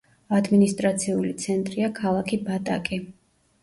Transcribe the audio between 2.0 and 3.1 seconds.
ქალაქი ბატაკი.